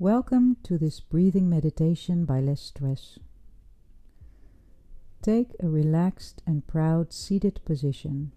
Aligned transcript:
Welcome 0.00 0.58
to 0.62 0.78
this 0.78 1.00
breathing 1.00 1.50
meditation 1.50 2.24
by 2.24 2.38
Less 2.38 2.60
Stress. 2.60 3.18
Take 5.22 5.56
a 5.58 5.68
relaxed 5.68 6.40
and 6.46 6.64
proud 6.64 7.12
seated 7.12 7.58
position. 7.64 8.30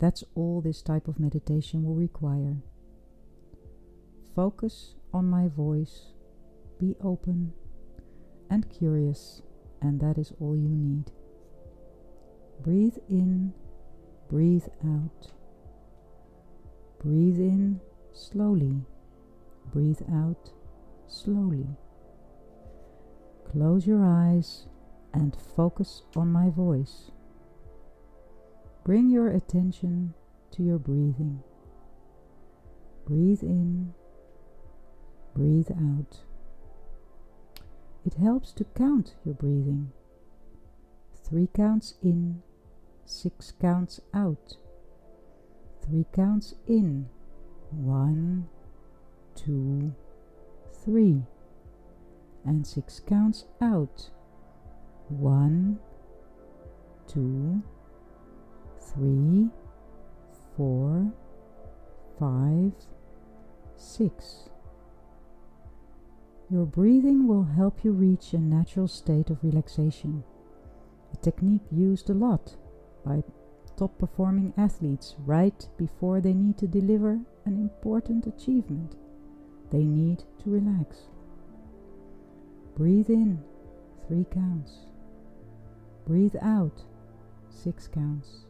That's 0.00 0.24
all 0.34 0.60
this 0.60 0.82
type 0.82 1.06
of 1.06 1.20
meditation 1.20 1.84
will 1.84 1.94
require. 1.94 2.56
Focus 4.34 4.96
on 5.14 5.30
my 5.30 5.46
voice, 5.46 6.06
be 6.76 6.96
open 7.00 7.52
and 8.50 8.68
curious, 8.68 9.42
and 9.80 10.00
that 10.00 10.18
is 10.18 10.32
all 10.40 10.56
you 10.56 10.70
need. 10.70 11.12
Breathe 12.64 12.98
in, 13.08 13.52
breathe 14.28 14.66
out. 14.84 15.30
Breathe 16.98 17.38
in 17.38 17.80
slowly 18.12 18.84
Breathe 19.70 20.02
out 20.12 20.50
slowly. 21.06 21.66
Close 23.50 23.86
your 23.86 24.04
eyes 24.04 24.66
and 25.12 25.36
focus 25.56 26.02
on 26.16 26.32
my 26.32 26.48
voice. 26.48 27.10
Bring 28.84 29.10
your 29.10 29.28
attention 29.28 30.14
to 30.52 30.62
your 30.62 30.78
breathing. 30.78 31.42
Breathe 33.06 33.42
in, 33.42 33.94
breathe 35.34 35.70
out. 35.70 36.20
It 38.04 38.14
helps 38.14 38.52
to 38.52 38.64
count 38.64 39.14
your 39.24 39.34
breathing. 39.34 39.92
Three 41.24 41.48
counts 41.54 41.94
in, 42.02 42.42
six 43.04 43.52
counts 43.52 44.00
out. 44.12 44.56
Three 45.84 46.06
counts 46.12 46.54
in, 46.66 47.08
one, 47.70 48.48
two, 49.34 49.94
three, 50.84 51.22
and 52.44 52.66
six 52.66 53.00
counts 53.00 53.44
out. 53.60 54.10
One, 55.08 55.78
two, 57.06 57.62
three, 58.80 59.48
four, 60.56 61.12
five, 62.18 62.72
six. 63.76 64.48
Your 66.50 66.66
breathing 66.66 67.26
will 67.26 67.44
help 67.44 67.84
you 67.84 67.92
reach 67.92 68.32
a 68.32 68.38
natural 68.38 68.88
state 68.88 69.30
of 69.30 69.42
relaxation, 69.42 70.22
a 71.12 71.16
technique 71.16 71.62
used 71.70 72.10
a 72.10 72.14
lot 72.14 72.56
by 73.04 73.22
top 73.76 73.98
performing 73.98 74.52
athletes 74.56 75.16
right 75.24 75.68
before 75.78 76.20
they 76.20 76.34
need 76.34 76.58
to 76.58 76.66
deliver 76.66 77.18
an 77.46 77.56
important 77.56 78.26
achievement. 78.26 78.96
They 79.72 79.84
need 79.84 80.18
to 80.44 80.50
relax. 80.50 80.98
Breathe 82.76 83.08
in, 83.08 83.42
three 84.06 84.26
counts. 84.30 84.72
Breathe 86.06 86.36
out, 86.42 86.82
six 87.48 87.88
counts. 87.88 88.44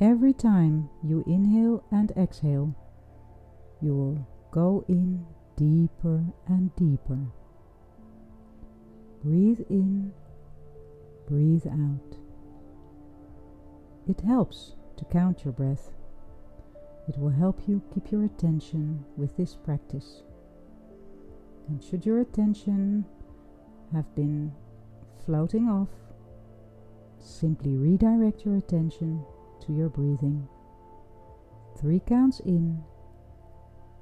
Every 0.00 0.32
time 0.32 0.88
you 1.02 1.22
inhale 1.26 1.84
and 1.90 2.12
exhale, 2.12 2.74
you 3.82 3.94
will 3.94 4.26
go 4.50 4.84
in 4.88 5.26
deeper 5.56 6.24
and 6.46 6.74
deeper. 6.76 7.18
Breathe 9.22 9.60
in, 9.68 10.12
breathe 11.28 11.66
out. 11.66 12.16
It 14.08 14.20
helps 14.20 14.76
to 14.96 15.04
count 15.04 15.44
your 15.44 15.52
breath 15.52 15.92
it 17.08 17.18
will 17.18 17.30
help 17.30 17.60
you 17.68 17.82
keep 17.94 18.10
your 18.10 18.24
attention 18.24 19.04
with 19.16 19.36
this 19.36 19.54
practice. 19.54 20.22
And 21.68 21.82
should 21.82 22.04
your 22.04 22.20
attention 22.20 23.04
have 23.92 24.12
been 24.14 24.52
floating 25.24 25.68
off, 25.68 25.88
simply 27.18 27.76
redirect 27.76 28.44
your 28.44 28.56
attention 28.56 29.24
to 29.60 29.72
your 29.72 29.88
breathing. 29.88 30.48
Three 31.78 32.00
counts 32.00 32.40
in, 32.40 32.82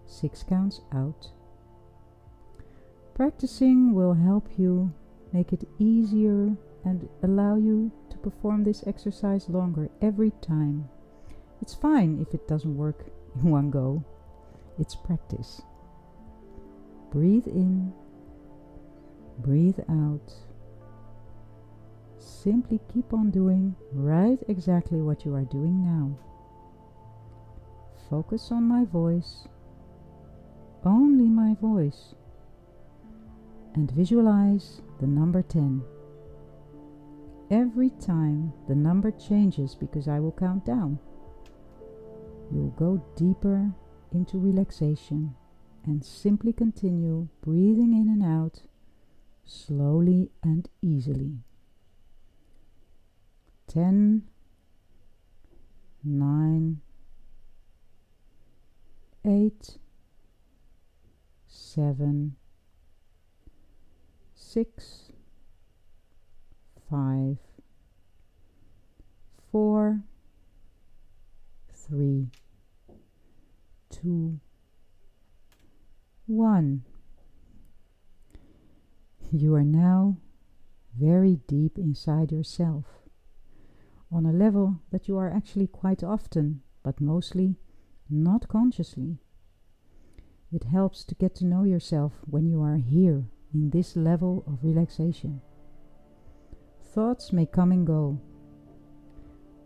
six 0.07 0.43
counts 0.43 0.81
out. 0.93 1.31
Practicing 3.15 3.95
will 3.95 4.15
help 4.15 4.49
you 4.59 4.93
make 5.33 5.53
it 5.53 5.69
easier 5.79 6.57
and 6.85 7.09
allow 7.23 7.57
you 7.57 7.91
to 8.11 8.19
perform 8.19 8.65
this 8.65 8.85
exercise 8.87 9.49
longer 9.49 9.89
every 10.03 10.31
time. 10.41 10.89
It's 11.63 11.75
fine 11.75 12.21
if 12.21 12.35
it 12.35 12.47
doesn't 12.49 12.77
work 12.77 13.07
in 13.37 13.51
one 13.51 13.71
go. 13.71 14.05
It's 14.79 14.95
practice. 14.95 15.63
Breathe 17.11 17.47
in, 17.47 17.93
breathe 19.39 19.79
out. 19.89 20.33
Simply 22.19 22.81
keep 22.93 23.13
on 23.13 23.31
doing 23.31 23.77
right 23.93 24.39
exactly 24.49 25.01
what 25.01 25.25
you 25.25 25.35
are 25.35 25.45
doing 25.45 25.83
now. 25.85 26.19
Focus 28.11 28.51
on 28.51 28.65
my 28.65 28.85
voice, 28.85 29.47
only 30.85 31.29
my 31.29 31.55
voice, 31.61 32.15
and 33.75 33.91
visualize 33.91 34.83
the 35.01 35.07
number 35.07 35.43
10. 35.43 35.83
Every 37.51 37.91
time 37.91 38.53
the 38.69 38.75
number 38.75 39.11
changes 39.11 39.75
because 39.75 40.09
I 40.09 40.19
will 40.21 40.33
count 40.33 40.65
down 40.65 40.99
you'll 42.55 42.71
go 42.71 43.05
deeper 43.17 43.73
into 44.13 44.39
relaxation 44.39 45.35
and 45.85 46.05
simply 46.05 46.53
continue 46.53 47.29
breathing 47.43 47.93
in 47.93 48.09
and 48.09 48.23
out 48.23 48.63
slowly 49.45 50.31
and 50.43 50.69
easily. 50.81 51.39
10, 53.67 54.23
9, 56.05 56.81
8, 59.25 59.79
7, 61.49 62.37
6, 64.35 65.13
5, 66.91 67.37
4, 69.51 70.01
3, 71.73 72.29
two, 73.95 74.41
one. 76.27 76.83
You 79.33 79.55
are 79.55 79.65
now 79.65 80.19
very 80.99 81.41
deep 81.49 81.79
inside 81.79 82.33
yourself, 82.33 82.85
on 84.11 84.27
a 84.27 84.33
level 84.33 84.81
that 84.91 85.09
you 85.09 85.17
are 85.19 85.31
actually 85.31 85.67
quite 85.67 86.03
often, 86.03 86.63
but 86.83 87.01
mostly 87.01 87.57
not 88.11 88.49
consciously. 88.49 89.19
It 90.53 90.65
helps 90.65 91.05
to 91.05 91.15
get 91.15 91.35
to 91.37 91.47
know 91.47 91.65
yourself 91.65 92.13
when 92.27 92.47
you 92.47 92.63
are 92.63 92.77
here 92.77 93.25
in 93.53 93.71
this 93.71 93.97
level 93.97 94.45
of 94.47 94.63
relaxation. 94.63 95.41
Thoughts 96.83 97.33
may 97.33 97.47
come 97.47 97.73
and 97.73 97.87
go. 97.87 98.21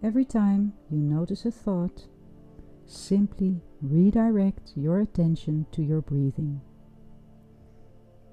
Every 0.02 0.24
time 0.24 0.72
you 0.90 0.98
notice 0.98 1.44
a 1.44 1.50
thought, 1.50 2.06
simply 2.88 3.60
redirect 3.82 4.72
your 4.74 5.00
attention 5.00 5.66
to 5.72 5.82
your 5.82 6.00
breathing. 6.00 6.60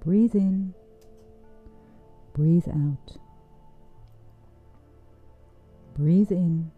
Breathe 0.04 0.36
in, 0.36 0.74
breathe 2.34 2.68
out. 2.70 3.18
Breathe 5.96 6.32
in, 6.32 6.72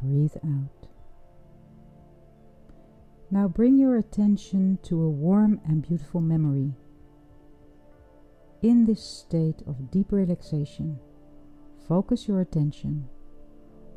breathe 0.00 0.36
out. 0.44 0.88
Now 3.30 3.48
bring 3.48 3.76
your 3.76 3.96
attention 3.96 4.78
to 4.84 5.02
a 5.02 5.10
warm 5.10 5.60
and 5.64 5.86
beautiful 5.86 6.20
memory. 6.20 6.74
In 8.62 8.84
this 8.86 9.02
state 9.02 9.62
of 9.66 9.90
deep 9.90 10.12
relaxation, 10.12 10.98
focus 11.88 12.26
your 12.26 12.40
attention 12.40 13.08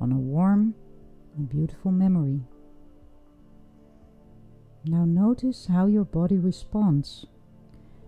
on 0.01 0.11
a 0.11 0.17
warm 0.17 0.75
and 1.37 1.49
beautiful 1.49 1.91
memory. 1.91 2.41
Now 4.85 5.05
notice 5.05 5.67
how 5.67 5.87
your 5.87 6.05
body 6.05 6.37
responds 6.37 7.25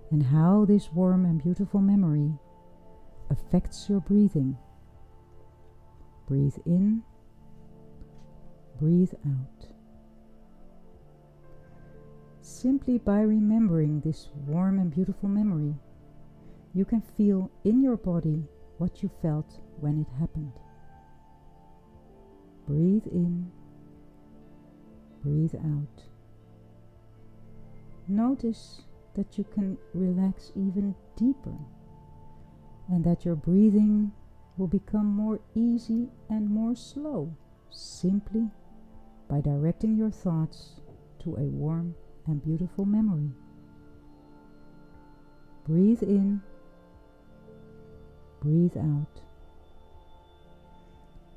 and 0.09 0.23
how 0.23 0.65
this 0.65 0.89
warm 0.93 1.25
and 1.25 1.41
beautiful 1.41 1.81
memory 1.81 2.33
affects 3.29 3.87
your 3.89 4.01
breathing. 4.01 4.57
Breathe 6.27 6.57
in, 6.65 7.03
breathe 8.79 9.13
out. 9.25 9.67
Simply 12.41 12.97
by 12.97 13.21
remembering 13.21 14.01
this 14.01 14.29
warm 14.47 14.79
and 14.79 14.93
beautiful 14.93 15.29
memory, 15.29 15.75
you 16.73 16.85
can 16.85 17.01
feel 17.01 17.51
in 17.63 17.81
your 17.81 17.97
body 17.97 18.43
what 18.77 19.03
you 19.03 19.09
felt 19.21 19.59
when 19.79 19.99
it 19.99 20.07
happened. 20.19 20.53
Breathe 22.67 23.07
in, 23.07 23.51
breathe 25.23 25.55
out. 25.55 26.03
notice 28.07 28.81
that 29.15 29.37
you 29.37 29.43
can 29.53 29.77
relax 29.93 30.51
even 30.55 30.95
deeper 31.15 31.55
and 32.89 33.03
that 33.03 33.25
your 33.25 33.35
breathing 33.35 34.11
will 34.57 34.67
become 34.67 35.05
more 35.05 35.39
easy 35.55 36.09
and 36.29 36.49
more 36.49 36.75
slow 36.75 37.33
simply 37.69 38.49
by 39.29 39.41
directing 39.41 39.95
your 39.95 40.11
thoughts 40.11 40.81
to 41.19 41.35
a 41.35 41.43
warm 41.43 41.95
and 42.27 42.43
beautiful 42.43 42.85
memory. 42.85 43.31
Breathe 45.65 46.03
in, 46.03 46.41
breathe 48.41 48.77
out. 48.77 49.30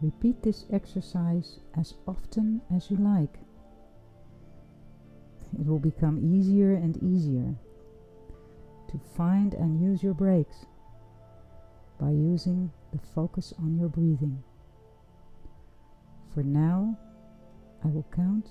Repeat 0.05 0.43
this 0.43 0.67
exercise 0.71 1.61
as 1.79 1.95
often 2.07 2.61
as 2.71 2.91
you 2.91 2.99
like. 2.99 3.39
It 5.59 5.65
will 5.67 5.79
become 5.79 6.21
easier 6.23 6.75
and 6.75 7.03
easier 7.03 7.55
to 8.91 9.01
find 9.17 9.55
and 9.55 9.81
use 9.81 10.03
your 10.03 10.13
breaks 10.13 10.67
by 11.99 12.11
using 12.11 12.71
the 12.93 12.99
focus 13.15 13.55
on 13.59 13.79
your 13.79 13.89
breathing. 13.89 14.45
For 16.35 16.43
now, 16.43 16.99
I 17.83 17.89
will 17.89 18.07
count 18.15 18.51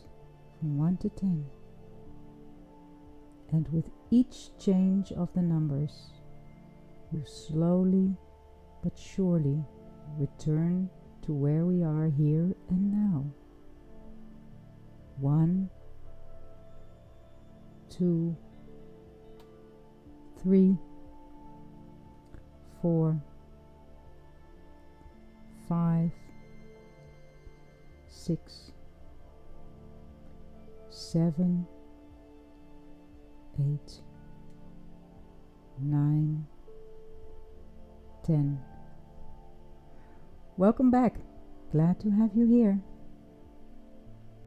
from 0.57 0.79
1 0.79 0.97
to 0.97 1.09
10. 1.09 1.45
And 3.51 3.67
with 3.67 3.91
each 4.09 4.57
change 4.57 5.11
of 5.11 5.31
the 5.35 5.43
numbers, 5.43 6.13
you 7.11 7.21
slowly 7.27 8.15
but 8.81 8.97
surely 8.97 9.63
return 10.17 10.89
to 11.25 11.31
where 11.31 11.65
we 11.65 11.83
are 11.83 12.11
here 12.17 12.53
and 12.69 12.91
now. 12.91 13.25
One, 15.19 15.69
two, 17.89 18.35
three, 20.41 20.77
four, 22.81 23.21
five, 25.69 26.11
six, 28.09 28.71
seven, 30.89 31.65
eight, 33.59 34.01
nine, 35.79 36.45
ten. 38.25 38.59
Welcome 40.55 40.91
back. 40.91 41.15
Glad 41.71 41.99
to 42.01 42.11
have 42.11 42.35
you 42.35 42.45
here. 42.45 42.79